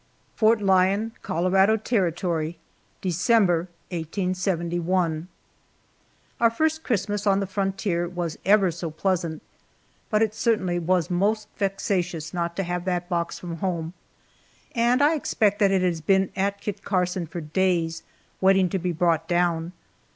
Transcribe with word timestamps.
FORT 0.35 0.63
LYON, 0.63 1.11
COLORADO 1.21 1.77
TERRITORY, 1.77 2.57
December, 3.01 3.69
1871. 3.89 5.27
OUR 6.39 6.49
first 6.49 6.81
Christmas 6.81 7.27
on 7.27 7.39
the 7.39 7.45
frontier 7.45 8.07
was 8.09 8.39
ever 8.43 8.71
so 8.71 8.89
pleasant, 8.89 9.43
but 10.09 10.23
it 10.23 10.33
certainly 10.33 10.79
was 10.79 11.11
most 11.11 11.49
vexatious 11.55 12.33
not 12.33 12.55
to 12.55 12.63
have 12.63 12.85
that 12.85 13.09
box 13.09 13.37
from 13.37 13.57
home. 13.57 13.93
And 14.73 15.03
I 15.03 15.13
expect 15.13 15.59
that 15.59 15.69
it 15.69 15.83
has 15.83 16.01
been 16.01 16.31
at 16.35 16.61
Kit 16.61 16.81
Carson 16.83 17.27
for 17.27 17.39
days, 17.39 18.01
waiting 18.41 18.69
to 18.69 18.79
be 18.79 18.91
brought 18.91 19.27
down. 19.27 19.71